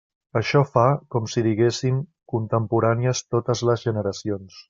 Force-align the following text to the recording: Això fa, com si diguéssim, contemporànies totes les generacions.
Això 0.39 0.61
fa, 0.69 0.85
com 1.15 1.27
si 1.33 1.43
diguéssim, 1.49 2.01
contemporànies 2.35 3.23
totes 3.37 3.65
les 3.71 3.87
generacions. 3.91 4.59